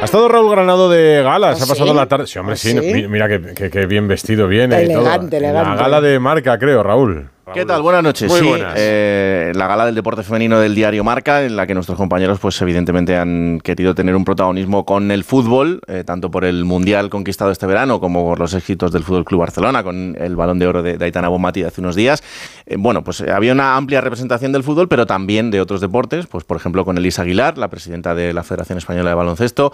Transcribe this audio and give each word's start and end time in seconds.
Ha 0.00 0.04
estado 0.04 0.28
Raúl 0.28 0.50
Granado 0.50 0.88
de 0.88 1.22
gala, 1.22 1.54
se 1.54 1.62
ha 1.62 1.66
¿Ah, 1.66 1.68
pasado 1.68 1.90
sí? 1.90 1.94
la 1.94 2.06
tarde. 2.06 2.26
Sí, 2.26 2.38
hombre, 2.38 2.54
¿Ah, 2.54 2.56
sí, 2.56 2.70
sí? 2.70 2.80
mi- 2.80 3.06
mira 3.08 3.28
que, 3.28 3.86
bien 3.86 4.08
vestido 4.08 4.48
viene. 4.48 4.82
y 4.84 4.88
todo. 4.88 5.00
Elegante, 5.02 5.36
elegante. 5.36 5.68
La 5.70 5.76
gala 5.76 6.00
de 6.00 6.18
marca, 6.18 6.58
creo, 6.58 6.82
Raúl. 6.82 7.28
¿Qué 7.52 7.66
tal? 7.66 7.82
Buenas 7.82 8.02
noches. 8.02 8.30
Muy 8.30 8.40
sí, 8.40 8.48
buenas. 8.48 8.74
eh, 8.76 9.52
la 9.54 9.66
gala 9.66 9.86
del 9.86 9.94
deporte 9.94 10.22
femenino 10.22 10.60
del 10.60 10.74
diario 10.74 11.02
Marca, 11.02 11.42
en 11.42 11.56
la 11.56 11.66
que 11.66 11.74
nuestros 11.74 11.98
compañeros, 11.98 12.38
pues 12.38 12.60
evidentemente 12.62 13.16
han 13.16 13.60
querido 13.62 13.94
tener 13.94 14.14
un 14.14 14.24
protagonismo 14.24 14.84
con 14.84 15.10
el 15.10 15.24
fútbol, 15.24 15.80
eh, 15.88 16.04
tanto 16.04 16.30
por 16.30 16.44
el 16.44 16.64
mundial 16.64 17.10
conquistado 17.10 17.50
este 17.50 17.66
verano 17.66 18.00
como 18.00 18.24
por 18.24 18.38
los 18.38 18.54
éxitos 18.54 18.92
del 18.92 19.02
Fútbol 19.02 19.24
Club 19.24 19.40
Barcelona, 19.40 19.82
con 19.82 20.16
el 20.18 20.36
balón 20.36 20.58
de 20.58 20.66
oro 20.66 20.82
de, 20.82 20.96
de 20.96 21.04
Aitana 21.04 21.28
Bonmati 21.28 21.62
de 21.62 21.68
hace 21.68 21.80
unos 21.80 21.96
días. 21.96 22.22
Eh, 22.66 22.76
bueno, 22.78 23.02
pues 23.02 23.20
había 23.22 23.52
una 23.52 23.76
amplia 23.76 24.00
representación 24.00 24.52
del 24.52 24.62
fútbol, 24.62 24.88
pero 24.88 25.06
también 25.06 25.50
de 25.50 25.60
otros 25.60 25.80
deportes, 25.80 26.26
pues 26.26 26.44
por 26.44 26.56
ejemplo 26.56 26.84
con 26.84 26.98
Elisa 26.98 27.22
Aguilar, 27.22 27.58
la 27.58 27.68
presidenta 27.68 28.14
de 28.14 28.32
la 28.32 28.44
Federación 28.44 28.78
Española 28.78 29.10
de 29.10 29.16
Baloncesto, 29.16 29.72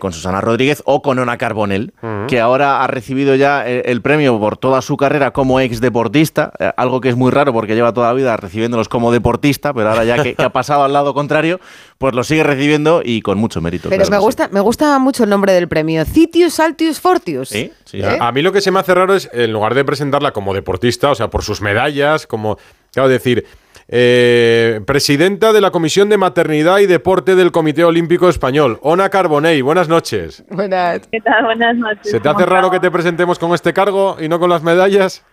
con 0.00 0.12
Susana 0.12 0.40
Rodríguez 0.40 0.82
o 0.86 1.02
con 1.02 1.18
Ona 1.18 1.36
Carbonell, 1.36 1.92
que 2.28 2.40
ahora 2.40 2.82
ha 2.82 2.86
recibido 2.86 3.34
ya 3.34 3.68
eh, 3.68 3.82
el 3.86 4.00
premio 4.00 4.38
por 4.38 4.56
toda 4.56 4.80
su 4.80 4.96
carrera 4.96 5.32
como 5.32 5.60
ex 5.60 5.80
deportista, 5.80 6.52
algo 6.76 7.01
que 7.02 7.10
es 7.10 7.16
muy 7.16 7.30
raro 7.30 7.52
porque 7.52 7.74
lleva 7.74 7.92
toda 7.92 8.06
la 8.08 8.14
vida 8.14 8.34
recibiéndolos 8.38 8.88
como 8.88 9.12
deportista, 9.12 9.74
pero 9.74 9.90
ahora 9.90 10.04
ya 10.04 10.22
que, 10.22 10.34
que 10.34 10.42
ha 10.42 10.50
pasado 10.50 10.84
al 10.84 10.94
lado 10.94 11.12
contrario, 11.12 11.60
pues 11.98 12.14
lo 12.14 12.24
sigue 12.24 12.42
recibiendo 12.42 13.02
y 13.04 13.20
con 13.20 13.36
mucho 13.36 13.60
mérito. 13.60 13.90
Pero 13.90 14.00
claro 14.00 14.10
me 14.10 14.16
sí. 14.16 14.24
gusta, 14.24 14.48
me 14.50 14.60
gusta 14.60 14.98
mucho 14.98 15.24
el 15.24 15.30
nombre 15.30 15.52
del 15.52 15.68
premio. 15.68 16.04
Citius 16.06 16.58
Altius 16.60 16.98
Fortius. 16.98 17.50
Sí, 17.50 17.70
sí, 17.84 18.00
¿Eh? 18.00 18.18
A 18.18 18.32
mí 18.32 18.40
lo 18.40 18.52
que 18.52 18.62
se 18.62 18.70
me 18.70 18.80
hace 18.80 18.94
raro 18.94 19.14
es, 19.14 19.28
en 19.32 19.52
lugar 19.52 19.74
de 19.74 19.84
presentarla 19.84 20.32
como 20.32 20.54
deportista, 20.54 21.10
o 21.10 21.14
sea, 21.14 21.28
por 21.28 21.42
sus 21.42 21.60
medallas, 21.60 22.26
como, 22.26 22.56
claro, 22.92 23.08
decir, 23.08 23.44
eh, 23.88 24.80
presidenta 24.86 25.52
de 25.52 25.60
la 25.60 25.70
Comisión 25.70 26.08
de 26.08 26.16
Maternidad 26.16 26.78
y 26.78 26.86
Deporte 26.86 27.34
del 27.34 27.52
Comité 27.52 27.84
Olímpico 27.84 28.28
Español, 28.28 28.78
Ona 28.82 29.08
Carbonell, 29.10 29.62
buenas 29.62 29.88
noches. 29.88 30.44
Buenas. 30.48 31.06
¿Qué 31.10 31.20
tal? 31.20 31.44
Buenas 31.44 31.76
noches. 31.76 32.10
¿Se 32.10 32.20
te 32.20 32.28
¿Cómo 32.28 32.38
hace 32.38 32.46
raro 32.46 32.70
que 32.70 32.80
te 32.80 32.90
presentemos 32.90 33.38
con 33.38 33.52
este 33.52 33.72
cargo 33.72 34.16
y 34.20 34.28
no 34.28 34.38
con 34.38 34.50
las 34.50 34.62
medallas? 34.62 35.24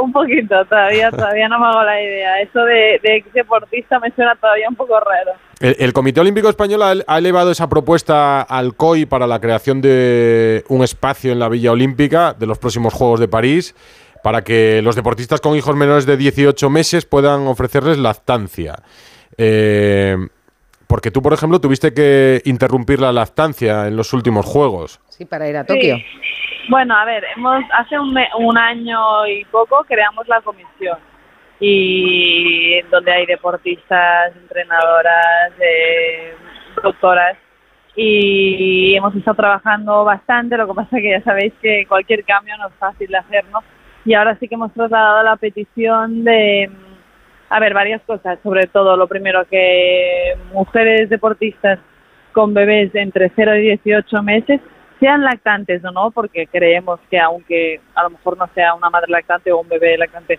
Un 0.00 0.12
poquito, 0.12 0.64
todavía, 0.66 1.10
todavía 1.12 1.48
no 1.48 1.58
me 1.58 1.66
hago 1.66 1.82
la 1.82 2.02
idea. 2.02 2.40
Eso 2.40 2.60
de, 2.60 3.00
de 3.02 3.16
ex 3.16 3.32
deportista 3.32 3.98
me 3.98 4.10
suena 4.12 4.34
todavía 4.36 4.68
un 4.68 4.76
poco 4.76 4.98
raro. 5.00 5.32
El, 5.60 5.76
el 5.78 5.92
Comité 5.92 6.20
Olímpico 6.20 6.48
Español 6.48 6.82
ha, 6.82 6.94
ha 7.06 7.18
elevado 7.18 7.50
esa 7.50 7.68
propuesta 7.68 8.42
al 8.42 8.74
COI 8.74 9.06
para 9.06 9.26
la 9.26 9.40
creación 9.40 9.80
de 9.80 10.64
un 10.68 10.82
espacio 10.82 11.32
en 11.32 11.38
la 11.38 11.48
Villa 11.48 11.72
Olímpica 11.72 12.34
de 12.34 12.46
los 12.46 12.58
próximos 12.58 12.94
Juegos 12.94 13.20
de 13.20 13.28
París 13.28 13.74
para 14.22 14.42
que 14.42 14.82
los 14.82 14.96
deportistas 14.96 15.40
con 15.40 15.56
hijos 15.56 15.76
menores 15.76 16.06
de 16.06 16.16
18 16.16 16.70
meses 16.70 17.06
puedan 17.06 17.46
ofrecerles 17.46 17.98
lactancia. 17.98 18.82
Eh, 19.36 20.16
porque 20.88 21.10
tú, 21.10 21.22
por 21.22 21.32
ejemplo, 21.34 21.60
tuviste 21.60 21.92
que 21.94 22.40
interrumpir 22.44 22.98
la 23.00 23.12
lactancia 23.12 23.86
en 23.86 23.96
los 23.96 24.12
últimos 24.12 24.44
Juegos. 24.46 25.00
Sí, 25.08 25.24
para 25.24 25.48
ir 25.48 25.56
a 25.56 25.64
Tokio. 25.64 25.96
Sí. 25.96 26.04
Bueno, 26.70 26.96
a 26.96 27.04
ver, 27.04 27.24
hemos 27.36 27.62
hace 27.78 27.98
un, 27.98 28.12
me- 28.12 28.28
un 28.38 28.58
año 28.58 29.26
y 29.26 29.44
poco 29.46 29.84
creamos 29.86 30.26
la 30.28 30.40
comisión 30.40 30.98
y 31.60 32.80
donde 32.90 33.12
hay 33.12 33.26
deportistas, 33.26 34.34
entrenadoras, 34.36 35.52
eh, 35.60 36.34
doctoras 36.82 37.36
y 37.96 38.94
hemos 38.94 39.14
estado 39.16 39.36
trabajando 39.36 40.04
bastante. 40.04 40.56
Lo 40.56 40.68
que 40.68 40.74
pasa 40.74 40.96
es 40.96 41.02
que 41.02 41.10
ya 41.10 41.22
sabéis 41.22 41.52
que 41.60 41.84
cualquier 41.88 42.24
cambio 42.24 42.56
no 42.58 42.68
es 42.68 42.74
fácil 42.74 43.08
de 43.08 43.16
hacer, 43.16 43.44
¿no? 43.52 43.60
Y 44.04 44.14
ahora 44.14 44.36
sí 44.38 44.48
que 44.48 44.54
hemos 44.54 44.72
trasladado 44.72 45.22
la 45.24 45.36
petición 45.36 46.24
de, 46.24 46.70
a 47.50 47.60
ver, 47.60 47.74
varias 47.74 48.02
cosas. 48.02 48.38
Sobre 48.42 48.66
todo, 48.66 48.96
lo 48.96 49.06
primero, 49.06 49.44
que 49.46 50.34
mujeres 50.52 51.08
deportistas 51.08 51.78
con 52.32 52.54
bebés 52.54 52.92
de 52.92 53.00
entre 53.00 53.32
0 53.34 53.56
y 53.56 53.62
18 53.62 54.22
meses 54.22 54.60
sean 55.00 55.22
lactantes 55.22 55.84
o 55.84 55.90
no, 55.90 56.10
porque 56.10 56.46
creemos 56.46 57.00
que 57.10 57.18
aunque 57.18 57.80
a 57.94 58.02
lo 58.02 58.10
mejor 58.10 58.36
no 58.36 58.48
sea 58.54 58.74
una 58.74 58.90
madre 58.90 59.10
lactante 59.10 59.52
o 59.52 59.60
un 59.60 59.68
bebé 59.68 59.96
lactante 59.96 60.38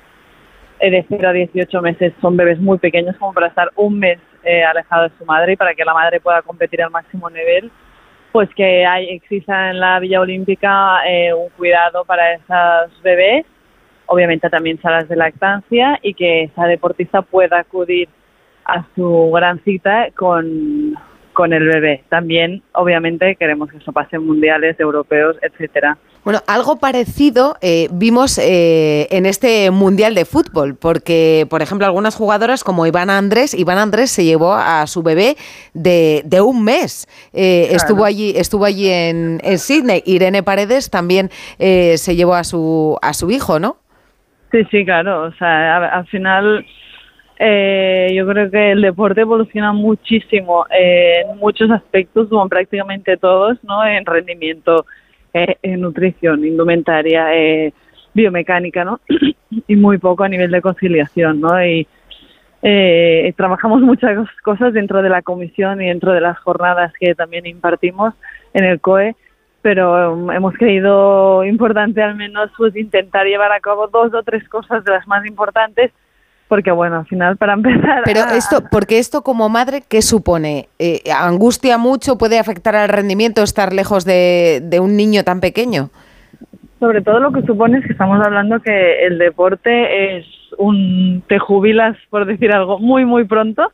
eh, 0.80 0.92
de 0.92 1.06
0 1.08 1.30
a 1.30 1.34
18 1.34 1.82
meses, 1.82 2.14
son 2.22 2.38
bebés 2.38 2.60
muy 2.60 2.78
pequeños 2.78 3.16
como 3.18 3.34
para 3.34 3.48
estar 3.48 3.70
un 3.76 4.00
mes 4.00 4.20
eh, 4.44 4.64
alejado 4.64 5.04
de 5.04 5.12
su 5.18 5.26
madre 5.26 5.54
y 5.54 5.56
para 5.56 5.74
que 5.74 5.86
la 5.86 5.94
madre 5.94 6.20
pueda 6.20 6.42
competir 6.42 6.82
al 6.84 6.92
máximo 6.92 7.30
nivel, 7.30 7.72
pues 8.32 8.50
que 8.56 8.86
hay, 8.86 9.10
exista 9.10 9.72
en 9.72 9.80
la 9.80 10.00
Villa 10.00 10.22
Olímpica 10.22 11.02
eh, 11.08 11.34
un 11.34 11.50
cuidado 11.50 12.06
para 12.06 12.34
esos 12.34 13.02
bebés, 13.02 13.46
obviamente 14.10 14.50
también 14.50 14.82
salas 14.82 15.08
de 15.08 15.16
lactancia 15.16 16.00
y 16.02 16.14
que 16.14 16.44
esa 16.44 16.66
deportista 16.66 17.22
pueda 17.22 17.60
acudir 17.60 18.10
a 18.66 18.86
su 18.96 19.32
gran 19.34 19.64
cita 19.64 20.10
con, 20.16 20.96
con 21.34 21.54
el 21.54 21.66
bebé. 21.66 22.04
También, 22.10 22.62
obviamente, 22.74 23.36
queremos 23.36 23.72
que 23.72 23.78
eso 23.78 23.92
pase 23.92 24.18
en 24.18 24.26
mundiales, 24.26 24.80
europeos, 24.80 25.38
etcétera. 25.42 25.98
Bueno, 26.24 26.42
algo 26.48 26.76
parecido 26.76 27.56
eh, 27.62 27.88
vimos 27.92 28.38
eh, 28.38 29.08
en 29.10 29.26
este 29.26 29.72
Mundial 29.72 30.14
de 30.16 30.26
Fútbol, 30.26 30.76
porque, 30.76 31.48
por 31.50 31.62
ejemplo, 31.62 31.88
algunas 31.88 32.16
jugadoras 32.16 32.64
como 32.64 32.86
Iván 32.86 33.10
Andrés, 33.10 33.54
Iván 33.54 33.78
Andrés 33.78 34.12
se 34.12 34.26
llevó 34.26 34.54
a 34.54 34.86
su 34.86 35.02
bebé 35.02 35.38
de, 35.74 36.22
de 36.26 36.42
un 36.42 36.64
mes. 36.64 37.08
Eh, 37.32 37.68
Claro. 37.70 37.78
Estuvo 37.78 38.06
allí, 38.06 38.34
estuvo 38.36 38.66
allí 38.66 38.90
en, 38.90 39.40
en 39.44 39.60
Sydney. 39.60 40.04
Irene 40.06 40.44
Paredes 40.44 40.90
también 40.90 41.32
eh, 41.58 41.98
se 41.98 42.16
llevó 42.16 42.36
a 42.36 42.44
su, 42.44 42.98
a 43.02 43.14
su 43.14 43.32
hijo, 43.32 43.60
¿no? 43.60 43.78
Sí, 44.52 44.64
sí, 44.72 44.86
claro. 44.86 45.24
O 45.24 45.32
sea, 45.34 45.88
al 45.88 46.08
final 46.08 46.66
eh, 47.42 48.12
yo 48.14 48.28
creo 48.28 48.52
que 48.52 48.72
el 48.72 48.82
deporte 48.82 49.22
evoluciona 49.22 49.72
muchísimo 49.72 50.66
eh, 50.70 51.22
en 51.22 51.38
muchos 51.38 51.72
aspectos, 51.72 52.28
como 52.28 52.50
prácticamente 52.50 53.16
todos, 53.16 53.58
¿no? 53.64 53.86
En 53.86 54.06
rendimiento, 54.06 54.86
eh, 55.34 55.56
en 55.62 55.82
nutrición, 55.82 56.44
indumentaria, 56.44 57.34
eh, 57.34 57.74
biomecánica, 58.14 58.84
¿no? 58.84 59.00
y 59.68 59.76
muy 59.78 60.00
poco 60.00 60.26
a 60.26 60.30
nivel 60.30 60.52
de 60.52 60.62
conciliación, 60.62 61.40
¿no? 61.40 61.64
Y 61.64 61.88
trabajamos 63.38 63.82
muchas 63.82 64.30
cosas 64.44 64.74
dentro 64.74 65.02
de 65.02 65.08
la 65.08 65.22
comisión 65.22 65.82
y 65.82 65.88
dentro 65.88 66.12
de 66.12 66.20
las 66.20 66.38
jornadas 66.40 66.92
que 67.00 67.16
también 67.16 67.46
impartimos 67.46 68.14
en 68.54 68.66
el 68.66 68.82
COE 68.82 69.16
pero 69.62 70.14
um, 70.14 70.32
hemos 70.32 70.54
creído 70.56 71.44
importante 71.44 72.02
al 72.02 72.16
menos 72.16 72.50
pues 72.58 72.76
intentar 72.76 73.26
llevar 73.26 73.52
a 73.52 73.60
cabo 73.60 73.88
dos 73.88 74.14
o 74.14 74.24
tres 74.24 74.48
cosas 74.50 74.84
de 74.84 74.92
las 74.92 75.08
más 75.08 75.26
importantes 75.26 75.92
porque 76.48 76.72
bueno 76.72 76.98
al 77.00 77.06
final 77.06 77.38
para 77.38 77.54
empezar 77.60 78.04
Pero 78.06 78.22
a- 78.22 78.36
esto, 78.38 78.64
porque 78.72 79.00
esto 79.00 79.22
como 79.22 79.50
madre, 79.50 79.84
¿qué 79.88 80.02
supone? 80.02 80.70
Eh, 80.80 81.02
¿Angustia 81.16 81.78
mucho? 81.78 82.18
¿Puede 82.18 82.40
afectar 82.40 82.76
al 82.76 82.90
rendimiento 82.90 83.44
estar 83.44 83.74
lejos 83.74 84.06
de, 84.06 84.62
de 84.64 84.80
un 84.80 84.96
niño 84.98 85.24
tan 85.24 85.40
pequeño? 85.42 85.90
sobre 86.80 87.02
todo 87.02 87.20
lo 87.20 87.34
que 87.34 87.42
supone 87.42 87.80
es 87.80 87.86
que 87.86 87.92
estamos 87.92 88.26
hablando 88.26 88.62
que 88.62 89.06
el 89.06 89.18
deporte 89.18 90.18
es 90.18 90.26
un 90.58 91.22
te 91.28 91.38
jubilas 91.38 91.98
por 92.10 92.26
decir 92.26 92.54
algo 92.54 92.80
muy 92.80 93.04
muy 93.04 93.26
pronto 93.26 93.74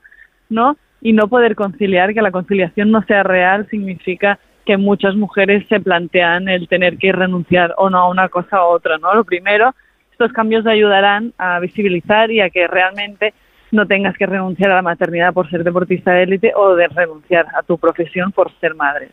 no 0.50 0.76
y 1.02 1.14
no 1.14 1.28
poder 1.28 1.56
conciliar 1.56 2.16
que 2.16 2.24
la 2.24 2.32
conciliación 2.32 2.90
no 2.90 3.04
sea 3.04 3.22
real 3.22 3.68
significa 3.70 4.40
que 4.66 4.78
muchas 4.78 5.16
mujeres 5.16 5.66
se 5.68 5.80
plantean 5.80 6.50
el 6.50 6.68
tener 6.68 6.98
que 6.98 7.12
renunciar 7.12 7.74
o 7.78 7.90
no 7.90 8.00
a 8.00 8.10
una 8.10 8.30
cosa 8.30 8.66
u 8.66 8.70
otra 8.70 8.98
no 8.98 9.14
lo 9.14 9.24
primero 9.24 9.74
estos 10.12 10.32
cambios 10.32 10.66
ayudarán 10.66 11.34
a 11.38 11.60
visibilizar 11.60 12.32
y 12.32 12.40
a 12.40 12.50
que 12.50 12.68
realmente 12.68 13.34
no 13.72 13.86
tengas 13.86 14.16
que 14.18 14.26
renunciar 14.26 14.72
a 14.72 14.76
la 14.76 14.82
maternidad 14.82 15.34
por 15.34 15.50
ser 15.50 15.64
deportista 15.64 16.12
de 16.12 16.24
élite 16.24 16.54
o 16.56 16.76
de 16.76 16.88
renunciar 16.88 17.48
a 17.58 17.64
tu 17.64 17.78
profesión 17.78 18.32
por 18.32 18.52
ser 18.60 18.76
madre. 18.76 19.10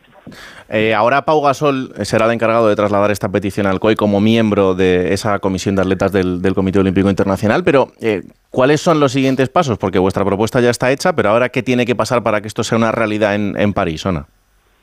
Eh, 0.69 0.93
ahora 0.93 1.25
Pau 1.25 1.41
Gasol 1.41 1.93
será 2.03 2.25
el 2.25 2.31
encargado 2.31 2.69
de 2.69 2.75
trasladar 2.75 3.11
esta 3.11 3.29
petición 3.29 3.67
al 3.67 3.79
COI 3.79 3.95
como 3.95 4.21
miembro 4.21 4.73
de 4.73 5.13
esa 5.13 5.39
comisión 5.39 5.75
de 5.75 5.81
atletas 5.81 6.11
del, 6.11 6.41
Comité 6.55 6.79
Olímpico 6.79 7.09
Internacional, 7.09 7.63
pero 7.63 7.91
eh, 7.99 8.21
¿cuáles 8.49 8.79
son 8.79 8.99
los 8.99 9.11
siguientes 9.11 9.49
pasos? 9.49 9.77
Porque 9.77 9.99
vuestra 9.99 10.23
propuesta 10.23 10.61
ya 10.61 10.69
está 10.69 10.91
hecha, 10.91 11.13
pero 11.13 11.29
ahora 11.29 11.49
¿qué 11.49 11.63
tiene 11.63 11.85
que 11.85 11.95
pasar 11.95 12.23
para 12.23 12.41
que 12.41 12.47
esto 12.47 12.63
sea 12.63 12.77
una 12.77 12.91
realidad 12.91 13.35
en, 13.35 13.55
en 13.57 13.73
París, 13.73 14.05
Ona? 14.05 14.27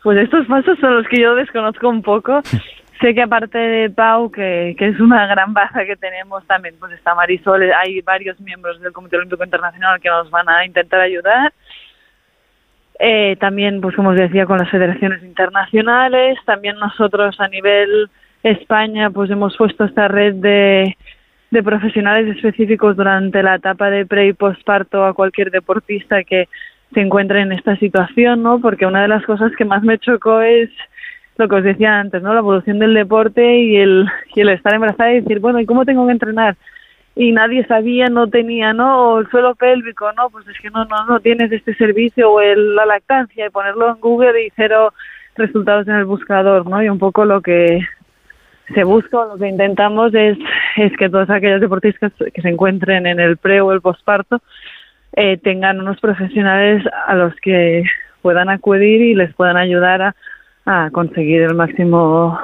Pues 0.03 0.19
estos 0.19 0.47
pasos 0.47 0.79
son 0.79 0.97
los 0.97 1.07
que 1.09 1.21
yo 1.21 1.35
desconozco 1.35 1.89
un 1.89 2.03
poco. 2.03 2.41
sé 3.01 3.15
que 3.15 3.23
aparte 3.23 3.59
de 3.59 3.91
Pau, 3.91 4.31
que, 4.31 4.75
que 4.79 4.89
es 4.89 5.01
una 5.01 5.27
gran 5.27 5.55
baza 5.55 5.85
que 5.85 5.97
tenemos 5.97 6.47
también, 6.47 6.75
pues 6.79 6.93
está 6.93 7.15
Marisol, 7.15 7.73
hay 7.73 8.01
varios 8.03 8.39
miembros 8.41 8.81
del 8.81 8.93
Comité 8.93 9.17
Olímpico 9.17 9.43
Internacional 9.43 10.01
que 10.01 10.11
nos 10.11 10.31
van 10.31 10.49
a 10.49 10.65
intentar 10.65 11.01
ayudar. 11.01 11.53
Eh, 12.99 13.37
también, 13.41 13.81
pues 13.81 13.97
como 13.97 14.11
os 14.11 14.17
decía, 14.17 14.45
con 14.45 14.59
las 14.59 14.69
federaciones 14.69 15.23
internacionales. 15.23 16.39
También 16.45 16.77
nosotros 16.77 17.41
a 17.41 17.49
nivel 17.49 18.11
España, 18.43 19.11
pues 19.11 19.31
hemos 19.31 19.57
puesto 19.57 19.85
esta 19.85 20.07
red 20.07 20.35
de, 20.35 20.97
de 21.51 21.63
profesionales 21.63 22.37
específicos 22.37 22.97
durante 22.97 23.43
la 23.43 23.55
etapa 23.55 23.89
de 23.89 24.05
pre 24.05 24.27
y 24.27 24.33
postparto 24.35 25.07
a 25.07 25.15
cualquier 25.15 25.51
deportista 25.51 26.23
que 26.25 26.49
se 26.93 27.01
encuentre 27.01 27.41
en 27.41 27.53
esta 27.53 27.77
situación, 27.77 28.43
¿no? 28.43 28.61
Porque 28.61 28.87
una 28.87 29.03
de 29.03 29.09
las 29.09 29.25
cosas 29.25 29.53
que 29.57 29.65
más 29.65 29.83
me 29.83 29.99
chocó 29.99 30.41
es 30.41 30.71
lo 31.37 31.49
que 31.49 31.57
os 31.57 31.65
decía 31.65 31.99
antes, 31.99 32.23
¿no? 32.23 32.33
La 32.33 32.41
evolución 32.41 32.79
del 32.79 32.95
deporte 32.95 33.59
y 33.59 33.77
el, 33.77 34.07
y 34.35 34.41
el 34.41 34.51
estar 34.51 34.75
embarazada 34.75 35.13
y 35.13 35.21
decir, 35.21 35.41
bueno, 35.41 35.61
¿y 35.61 35.67
cómo 35.67 35.85
tengo 35.85 36.07
que 36.07 36.13
entrenar? 36.13 36.57
Y 37.17 37.33
nadie 37.33 37.67
sabía, 37.67 38.07
no 38.07 38.29
tenía, 38.29 38.73
¿no? 38.73 39.13
O 39.13 39.21
el 39.21 39.29
suelo 39.31 39.55
pélvico, 39.55 40.13
¿no? 40.13 40.31
Pues 40.31 40.47
es 40.49 40.59
que 40.61 40.71
no, 40.71 40.85
no, 40.85 41.05
no 41.07 41.21
tienes 41.21 41.51
este 41.53 41.75
servicio 41.75 42.31
o 42.31 42.41
el, 42.41 42.75
la 42.75 42.87
lactancia 42.87 43.47
y 43.47 43.51
ponerlo 43.51 43.89
en 43.89 44.01
Google 44.01 44.45
y 44.45 44.53
cero 44.57 44.93
resultados 45.37 45.89
en 45.89 45.95
el 45.95 46.05
buscador, 46.05 46.67
¿no? 46.67 46.83
Y 46.83 46.89
un 46.89 46.99
poco 46.99 47.25
lo 47.25 47.41
que 47.41 47.81
se 48.75 48.85
busca, 48.85 49.25
lo 49.25 49.37
que 49.37 49.49
intentamos 49.49 50.15
es, 50.15 50.39
es 50.77 50.97
que 50.97 51.09
todos 51.09 51.31
aquellos 51.31 51.61
deportistas 51.61 52.13
que 52.33 52.43
se 52.43 52.49
encuentren 52.49 53.07
en 53.07 53.19
el 53.19 53.37
pre 53.37 53.61
o 53.61 53.73
el 53.73 53.81
posparto 53.81 54.41
eh, 55.17 55.37
tengan 55.39 55.81
unos 55.81 56.01
profesionales 56.01 56.85
a 57.07 57.15
los 57.15 57.35
que 57.37 57.85
puedan 58.23 58.49
acudir 58.49 59.01
y 59.01 59.15
les 59.15 59.33
puedan 59.35 59.57
ayudar 59.57 60.03
a, 60.03 60.15
a 60.67 60.91
conseguir 60.91 61.43
el 61.43 61.55
máximo 61.55 62.39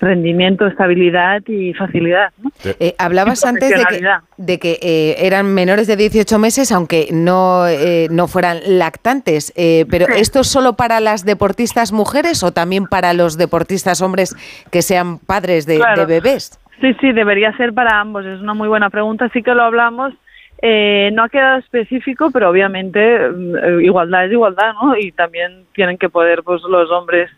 rendimiento, 0.00 0.66
estabilidad 0.66 1.42
y 1.46 1.74
facilidad. 1.74 2.32
¿no? 2.42 2.50
Eh, 2.80 2.94
hablabas 2.98 3.44
antes 3.44 3.68
de 3.68 3.74
que, 3.76 3.80
Profesionalidad. 3.82 4.22
de 4.36 4.58
que, 4.58 4.78
eh, 4.82 5.14
eran 5.26 5.54
menores 5.54 5.86
de 5.86 5.94
18 5.96 6.40
meses, 6.40 6.72
aunque 6.72 7.06
no, 7.12 7.68
eh, 7.68 8.08
no 8.10 8.26
fueran 8.26 8.58
lactantes. 8.66 9.52
eh, 9.56 9.86
pero 9.90 10.06
Sí. 10.06 10.12
¿esto 10.16 10.40
es 10.40 10.48
solo 10.48 10.72
para 10.72 10.98
las 10.98 11.24
deportistas 11.24 11.92
mujeres 11.92 12.42
o 12.42 12.50
también 12.52 12.86
para 12.86 13.12
los 13.12 13.38
deportistas 13.38 14.02
hombres 14.02 14.34
que 14.72 14.82
sean 14.82 15.18
padres 15.20 15.66
de, 15.66 15.76
Claro. 15.76 16.00
de 16.00 16.06
bebés? 16.06 16.58
Sí, 16.80 16.94
sí, 17.00 17.12
debería 17.12 17.56
ser 17.56 17.72
para 17.72 18.00
ambos. 18.00 18.26
Es 18.26 18.40
una 18.40 18.54
muy 18.54 18.66
buena 18.66 18.90
pregunta. 18.90 19.28
Sí 19.32 19.40
que 19.44 19.54
lo 19.54 19.62
hablamos. 19.62 20.14
Eh, 20.64 21.10
no 21.12 21.24
ha 21.24 21.28
quedado 21.28 21.58
específico, 21.58 22.30
pero 22.30 22.48
obviamente 22.48 23.18
mm, 23.28 23.56
eh, 23.56 23.84
igualdad 23.84 24.26
es 24.26 24.32
igualdad, 24.32 24.72
¿no? 24.80 24.96
Y 24.96 25.10
también 25.10 25.64
tienen 25.74 25.98
que 25.98 26.08
poder, 26.08 26.44
pues, 26.44 26.62
los 26.62 26.88
hombres 26.92 27.28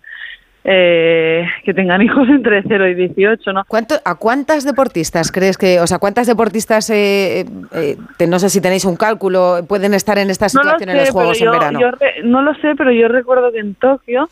eh, 0.62 1.46
que 1.64 1.72
tengan 1.74 2.02
hijos 2.02 2.28
entre 2.28 2.62
0 2.62 2.88
y 2.88 2.94
18, 2.94 3.52
¿no? 3.52 3.64
¿Cuánto, 3.66 3.94
¿A 4.04 4.14
cuántas 4.16 4.64
deportistas 4.64 5.32
crees 5.32 5.56
que, 5.56 5.80
o 5.80 5.86
sea, 5.86 5.98
cuántas 5.98 6.26
deportistas, 6.26 6.90
eh, 6.90 7.46
eh, 7.74 7.96
te- 8.18 8.26
no 8.26 8.38
sé 8.38 8.50
si 8.50 8.60
tenéis 8.60 8.84
un 8.84 8.96
cálculo, 8.96 9.60
pueden 9.68 9.94
estar 9.94 10.18
en 10.18 10.28
esta 10.30 10.46
No 10.54 10.62
lo 10.62 10.70
situación 10.70 10.90
en 10.90 10.96
los 10.98 11.10
Juegos 11.10 11.38
pero 11.38 11.50
en 11.50 11.54
yo- 11.54 11.58
verano? 11.60 11.80
yo 11.80 11.90
re- 11.92 12.22
no 12.24 12.42
lo 12.42 12.54
sé, 12.56 12.74
pero 12.76 12.92
yo 12.92 13.08
recuerdo 13.08 13.52
que 13.52 13.58
en 13.60 13.74
Tokio, 13.74 14.28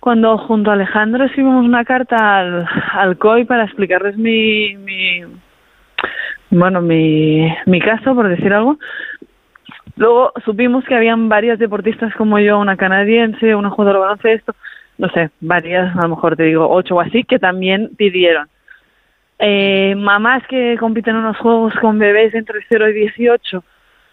cuando 0.00 0.38
junto 0.38 0.70
a 0.70 0.74
Alejandro 0.74 1.24
escribimos 1.24 1.64
una 1.64 1.84
carta 1.84 2.38
al, 2.38 2.68
al 2.92 3.18
COI 3.18 3.44
para 3.44 3.64
explicarles 3.64 4.16
mi, 4.16 4.76
mi 4.76 5.22
bueno, 6.50 6.80
mi, 6.80 7.52
mi 7.66 7.80
caso, 7.80 8.14
por 8.14 8.28
decir 8.28 8.52
algo, 8.52 8.78
luego 9.96 10.32
supimos 10.44 10.84
que 10.84 10.94
habían 10.94 11.28
varias 11.28 11.58
deportistas 11.58 12.14
como 12.14 12.38
yo, 12.38 12.58
una 12.58 12.76
canadiense, 12.76 13.54
una 13.54 13.70
jugadora 13.70 13.98
de 13.98 14.04
baloncesto, 14.04 14.54
no 14.98 15.08
sé, 15.10 15.30
varias, 15.40 15.96
a 15.96 16.02
lo 16.02 16.10
mejor 16.10 16.36
te 16.36 16.44
digo 16.44 16.68
ocho 16.68 16.96
o 16.96 17.00
así, 17.00 17.24
que 17.24 17.38
también 17.38 17.90
pidieron. 17.96 18.48
Eh, 19.38 19.94
mamás 19.96 20.42
que 20.48 20.76
compiten 20.78 21.14
en 21.14 21.22
unos 21.22 21.36
juegos 21.38 21.74
con 21.80 21.98
bebés 21.98 22.34
entre 22.34 22.60
0 22.68 22.88
y 22.88 22.92
18, 22.94 23.64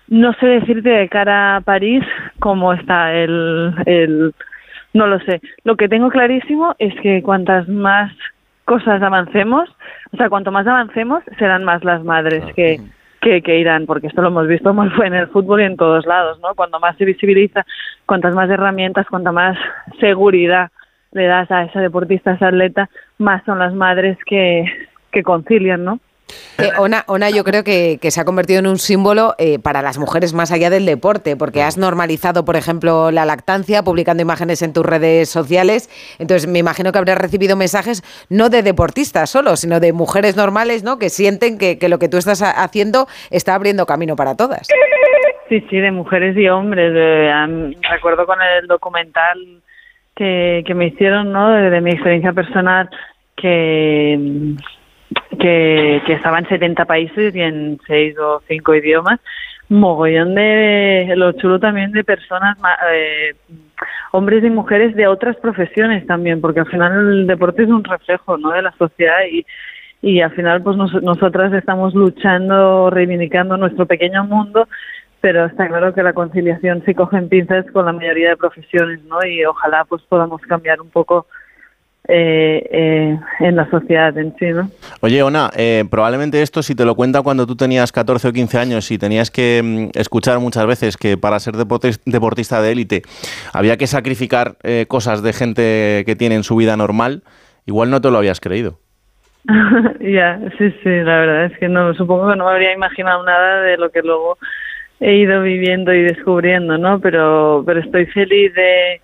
no 0.10 0.34
sé 0.34 0.48
decirte 0.48 0.90
de 0.90 1.10
cara 1.10 1.58
a 1.58 1.62
París 1.62 2.04
cómo 2.40 2.74
está 2.74 3.14
el, 3.14 3.74
el... 3.86 4.34
No 4.94 5.08
lo 5.08 5.20
sé. 5.22 5.42
Lo 5.64 5.76
que 5.76 5.88
tengo 5.88 6.10
clarísimo 6.10 6.76
es 6.78 6.94
que 7.02 7.24
cuantas 7.24 7.68
más 7.68 8.12
cosas 8.66 9.02
avancemos, 9.02 9.70
o 10.12 10.18
sea, 10.18 10.30
cuanto 10.30 10.52
más 10.52 10.68
avancemos, 10.68 11.24
serán 11.38 11.64
más 11.64 11.84
las 11.84 12.04
madres 12.04 12.44
que, 12.56 12.80
que, 13.22 13.42
que 13.42 13.60
irán, 13.60 13.86
porque 13.86 14.08
esto 14.08 14.22
lo 14.22 14.30
hemos 14.30 14.48
visto 14.48 14.74
muy 14.74 14.90
en 15.06 15.14
el 15.14 15.28
fútbol 15.28 15.62
y 15.62 15.66
en 15.66 15.78
todos 15.78 16.06
lados, 16.06 16.40
¿no? 16.40 16.56
Cuando 16.56 16.80
más 16.80 16.96
se 16.98 17.06
visibiliza, 17.06 17.66
cuantas 18.06 18.36
más 18.36 18.50
herramientas, 18.50 19.08
cuanta 19.08 19.32
más 19.32 19.58
seguridad 20.00 20.72
le 21.12 21.26
das 21.28 21.50
a 21.52 21.64
esa 21.64 21.80
deportista, 21.80 22.32
a 22.32 22.34
esa 22.36 22.48
atleta, 22.48 22.90
más 23.20 23.44
son 23.46 23.60
las 23.60 23.74
madres 23.74 24.18
que, 24.26 24.66
que 25.12 25.24
concilian, 25.24 25.84
¿no? 25.84 26.00
Eh, 26.58 26.70
Ona, 26.78 27.04
Ona, 27.08 27.30
yo 27.30 27.44
creo 27.44 27.64
que, 27.64 28.00
que 28.02 28.10
se 28.12 28.22
ha 28.22 28.26
convertido 28.26 28.60
en 28.60 28.68
un 28.68 28.78
símbolo 28.78 29.36
eh, 29.38 29.60
para 29.60 29.82
las 29.82 29.98
mujeres 29.98 30.34
más 30.34 30.52
allá 30.52 30.70
del 30.70 30.86
deporte, 30.86 31.36
porque 31.36 31.62
has 31.62 31.78
normalizado, 31.78 32.46
por 32.46 32.56
ejemplo, 32.56 33.12
la 33.12 33.26
lactancia, 33.26 33.84
publicando 33.84 34.22
imágenes 34.24 34.62
en 34.62 34.72
tus 34.74 34.86
redes 34.86 35.30
sociales. 35.30 35.90
Entonces, 36.20 36.48
me 36.50 36.60
imagino 36.60 36.92
que 36.92 36.98
habrás 37.00 37.18
recibido 37.18 37.56
mensajes 37.56 38.04
no 38.30 38.50
de 38.50 38.64
deportistas 38.64 39.30
solo, 39.30 39.56
sino 39.58 39.80
de 39.80 39.94
mujeres 39.94 40.36
normales, 40.36 40.84
¿no? 40.84 40.98
Que 40.98 41.10
sienten 41.10 41.58
que, 41.58 41.78
que 41.78 41.90
lo 41.90 42.00
que 42.00 42.08
tú 42.10 42.18
estás 42.18 42.42
ha- 42.42 42.64
haciendo 42.64 43.08
está 43.30 43.56
abriendo 43.56 43.86
camino 43.86 44.16
para 44.16 44.36
todas. 44.36 44.68
Sí, 45.50 45.64
sí, 45.70 45.78
de 45.78 45.92
mujeres 45.92 46.36
y 46.38 46.48
hombres. 46.50 46.94
Eh, 46.96 47.32
recuerdo 47.92 48.26
con 48.26 48.40
el 48.42 48.68
documental 48.68 49.62
que, 50.16 50.64
que 50.66 50.74
me 50.74 50.88
hicieron, 50.88 51.32
¿no? 51.32 51.50
De, 51.52 51.70
de 51.70 51.82
mi 51.82 51.92
experiencia 51.92 52.32
personal, 52.34 52.90
que, 53.36 54.56
que, 55.40 56.02
que 56.06 56.14
estaba 56.14 56.40
en 56.40 56.48
70 56.48 56.86
países 56.86 57.36
y 57.36 57.42
en 57.42 57.80
6 57.88 58.18
o 58.20 58.42
5 58.48 58.76
idiomas. 58.76 59.20
Mogollón 59.70 60.36
de, 60.36 61.14
lo 61.16 61.32
chulo 61.34 61.60
también 61.60 61.92
de 61.92 62.04
personas, 62.04 62.58
eh, 62.94 63.34
hombres 64.12 64.44
y 64.44 64.50
mujeres 64.50 64.96
de 64.96 65.08
otras 65.08 65.36
profesiones 65.38 66.06
también, 66.06 66.42
porque 66.42 66.60
al 66.60 66.68
final 66.68 66.92
el 66.92 67.28
deporte 67.28 67.64
es 67.64 67.70
un 67.70 67.84
reflejo, 67.84 68.38
¿no? 68.38 68.52
De 68.52 68.62
la 68.62 68.72
sociedad 68.74 69.20
y, 69.32 69.46
y 70.02 70.22
al 70.22 70.32
final 70.32 70.62
pues 70.62 70.78
nos- 70.78 71.02
nosotras 71.02 71.54
estamos 71.54 71.96
luchando, 71.96 72.90
reivindicando 72.90 73.58
nuestro 73.58 73.86
pequeño 73.86 74.26
mundo, 74.26 74.68
pero 75.22 75.46
está 75.46 75.68
claro 75.70 75.94
que 75.94 76.04
la 76.04 76.14
conciliación 76.14 76.84
se 76.84 76.94
coge 76.94 77.18
en 77.18 77.30
pinzas 77.30 77.66
con 77.72 77.86
la 77.86 77.94
mayoría 77.94 78.30
de 78.30 78.38
profesiones, 78.38 79.02
¿no? 79.06 79.26
Y 79.26 79.46
ojalá 79.46 79.86
pues 79.86 80.02
podamos 80.04 80.42
cambiar 80.42 80.82
un 80.82 80.90
poco 80.90 81.26
eh, 82.08 82.68
eh, 82.72 83.20
en 83.40 83.56
la 83.56 83.70
sociedad 83.70 84.18
en 84.18 84.36
sí, 84.38 84.48
¿no? 84.48 84.70
Oye, 85.02 85.24
Ona, 85.24 85.50
eh, 85.56 85.86
probablemente 85.90 86.42
esto 86.42 86.62
si 86.62 86.76
te 86.76 86.84
lo 86.86 86.96
cuenta 86.96 87.22
cuando 87.22 87.48
tú 87.48 87.56
tenías 87.56 87.92
14 87.92 88.28
o 88.28 88.34
15 88.34 88.58
años 88.58 88.92
y 88.92 88.98
tenías 88.98 89.32
que 89.32 89.62
mm, 89.64 89.98
escuchar 89.98 90.40
muchas 90.40 90.66
veces 90.68 90.98
que 90.98 91.18
para 91.18 91.40
ser 91.40 91.56
deportis- 91.56 92.02
deportista 92.06 92.62
de 92.62 92.72
élite 92.74 93.02
había 93.54 93.78
que 93.78 93.88
sacrificar 93.88 94.56
eh, 94.64 94.86
cosas 94.88 95.24
de 95.24 95.34
gente 95.34 96.04
que 96.06 96.16
tiene 96.18 96.36
en 96.36 96.44
su 96.44 96.56
vida 96.58 96.76
normal, 96.76 97.24
igual 97.66 97.90
no 97.90 98.02
te 98.02 98.12
lo 98.12 98.18
habías 98.18 98.40
creído. 98.42 98.80
ya, 100.00 100.40
sí, 100.58 100.72
sí, 100.84 100.90
la 100.90 101.18
verdad 101.20 101.46
es 101.46 101.58
que 101.58 101.68
no, 101.68 101.94
supongo 101.94 102.30
que 102.30 102.38
no 102.38 102.46
me 102.46 102.52
habría 102.52 102.74
imaginado 102.74 103.24
nada 103.24 103.62
de 103.62 103.78
lo 103.78 103.90
que 103.92 104.02
luego 104.02 104.38
he 105.00 105.16
ido 105.16 105.42
viviendo 105.42 105.94
y 105.94 106.02
descubriendo, 106.02 106.78
¿no? 106.78 107.00
Pero, 107.00 107.64
pero 107.66 107.82
estoy 107.82 108.06
feliz 108.08 108.54
de, 108.54 109.02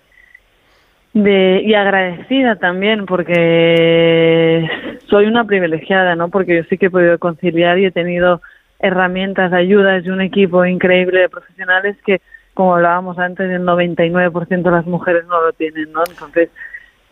de 1.12 1.62
y 1.64 1.74
agradecida 1.74 2.56
también 2.56 3.06
porque 3.06 4.68
soy 5.08 5.26
una 5.26 5.44
privilegiada, 5.44 6.14
¿no? 6.14 6.28
Porque 6.30 6.56
yo 6.56 6.64
sí 6.64 6.78
que 6.78 6.86
he 6.86 6.90
podido 6.90 7.18
conciliar 7.18 7.78
y 7.78 7.86
he 7.86 7.90
tenido 7.90 8.40
herramientas, 8.78 9.52
ayudas 9.52 10.04
y 10.04 10.10
un 10.10 10.20
equipo 10.20 10.64
increíble 10.64 11.20
de 11.20 11.28
profesionales 11.28 11.96
que, 12.04 12.20
como 12.54 12.76
hablábamos 12.76 13.18
antes, 13.18 13.50
el 13.50 13.62
99% 13.62 14.62
de 14.62 14.70
las 14.70 14.86
mujeres 14.86 15.24
no 15.26 15.42
lo 15.42 15.52
tienen, 15.52 15.92
¿no? 15.92 16.02
Entonces, 16.08 16.48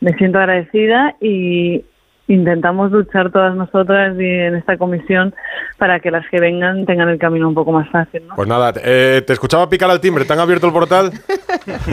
me 0.00 0.12
siento 0.15 0.38
agradecida 0.38 1.17
y 1.21 1.85
intentamos 2.28 2.90
luchar 2.92 3.30
todas 3.32 3.54
nosotras 3.56 4.14
y 4.18 4.25
en 4.25 4.54
esta 4.54 4.76
comisión 4.76 5.35
para 5.78 5.99
que 6.00 6.11
las 6.11 6.25
que 6.30 6.38
vengan 6.40 6.85
tengan 6.87 7.08
el 7.08 7.18
camino 7.18 7.49
un 7.49 7.54
poco 7.54 7.73
más 7.73 7.88
fácil, 7.90 8.26
¿no? 8.28 8.35
Pues 8.37 8.47
nada, 8.49 8.73
eh, 8.85 9.23
te 9.26 9.32
escuchaba 9.32 9.68
picar 9.68 9.90
al 9.90 10.00
timbre, 10.00 10.25
¿te 10.25 10.32
han 10.35 10.38
abierto 10.40 10.66
el 10.66 10.73
portal? 10.73 11.11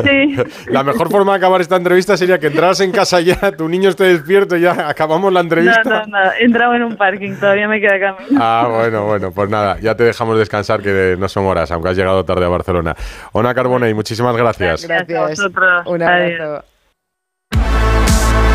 Sí. 0.03 0.35
La 0.67 0.83
mejor 0.83 1.09
forma 1.09 1.33
de 1.33 1.37
acabar 1.37 1.59
esta 1.59 1.75
entrevista 1.75 2.15
sería 2.15 2.39
que 2.39 2.47
entraras 2.47 2.79
en 2.79 2.91
casa 2.91 3.19
ya, 3.19 3.51
tu 3.51 3.67
niño 3.67 3.89
esté 3.89 4.05
despierto 4.05 4.55
y 4.55 4.61
ya 4.61 4.87
acabamos 4.89 5.33
la 5.33 5.39
No, 5.41 5.43
entrevista. 5.43 5.83
no, 5.83 6.05
no. 6.05 6.31
He 6.39 6.45
entrado 6.45 6.75
en 6.75 6.83
un 6.83 6.95
parking, 6.95 7.35
todavía 7.35 7.67
me 7.67 7.81
queda 7.81 7.99
camino. 7.99 8.39
Ah, 8.41 8.69
bueno, 8.73 9.05
bueno, 9.05 9.31
pues 9.31 9.49
nada, 9.49 9.77
ya 9.81 9.95
te 9.95 10.03
dejamos 10.05 10.37
descansar 10.37 10.81
que 10.81 11.15
no 11.19 11.27
son 11.27 11.45
horas, 11.45 11.71
aunque 11.71 11.89
has 11.89 11.97
llegado 11.97 12.23
tarde 12.23 12.45
a 12.45 12.49
Barcelona. 12.49 12.95
Ona 13.33 13.53
Carbonell, 13.53 13.95
muchísimas 13.95 14.35
gracias. 14.37 14.87
Gracias 14.87 15.19
a 15.19 15.27
vosotros. 15.27 15.87
Un 15.87 16.03
Adiós. 16.03 16.39
abrazo. 16.41 16.74